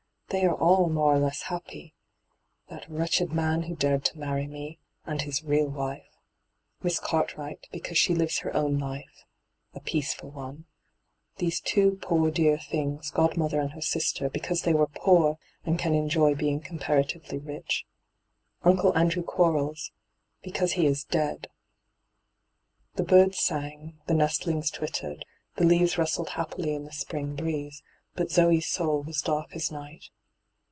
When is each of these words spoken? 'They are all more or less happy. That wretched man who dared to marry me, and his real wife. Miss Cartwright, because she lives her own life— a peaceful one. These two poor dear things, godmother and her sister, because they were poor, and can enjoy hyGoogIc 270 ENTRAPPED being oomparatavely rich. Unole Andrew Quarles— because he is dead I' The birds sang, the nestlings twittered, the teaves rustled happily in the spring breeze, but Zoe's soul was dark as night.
'They 0.33 0.45
are 0.45 0.55
all 0.55 0.87
more 0.89 1.13
or 1.15 1.19
less 1.19 1.41
happy. 1.41 1.93
That 2.69 2.89
wretched 2.89 3.33
man 3.33 3.63
who 3.63 3.75
dared 3.75 4.05
to 4.05 4.17
marry 4.17 4.47
me, 4.47 4.79
and 5.05 5.21
his 5.21 5.43
real 5.43 5.67
wife. 5.67 6.07
Miss 6.81 7.01
Cartwright, 7.01 7.67
because 7.73 7.97
she 7.97 8.15
lives 8.15 8.37
her 8.37 8.55
own 8.55 8.77
life— 8.77 9.25
a 9.75 9.81
peaceful 9.81 10.29
one. 10.29 10.63
These 11.39 11.59
two 11.59 11.99
poor 12.01 12.31
dear 12.31 12.57
things, 12.57 13.11
godmother 13.11 13.59
and 13.59 13.73
her 13.73 13.81
sister, 13.81 14.29
because 14.29 14.61
they 14.61 14.73
were 14.73 14.87
poor, 14.87 15.37
and 15.65 15.77
can 15.77 15.93
enjoy 15.93 16.33
hyGoogIc 16.33 16.39
270 16.39 16.71
ENTRAPPED 16.71 17.27
being 17.29 17.41
oomparatavely 17.43 17.45
rich. 17.45 17.85
Unole 18.63 18.95
Andrew 18.95 19.23
Quarles— 19.23 19.91
because 20.45 20.71
he 20.71 20.85
is 20.85 21.03
dead 21.03 21.49
I' 21.51 21.57
The 22.95 23.03
birds 23.03 23.37
sang, 23.39 23.97
the 24.07 24.13
nestlings 24.13 24.71
twittered, 24.71 25.25
the 25.57 25.65
teaves 25.65 25.97
rustled 25.97 26.29
happily 26.29 26.73
in 26.73 26.85
the 26.85 26.93
spring 26.93 27.35
breeze, 27.35 27.83
but 28.15 28.31
Zoe's 28.31 28.67
soul 28.67 29.01
was 29.03 29.21
dark 29.21 29.53
as 29.57 29.69
night. 29.69 30.05